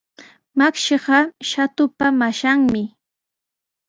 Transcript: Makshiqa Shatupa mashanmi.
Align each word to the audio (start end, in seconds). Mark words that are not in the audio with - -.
Makshiqa 0.57 1.19
Shatupa 1.49 2.05
mashanmi. 2.19 2.83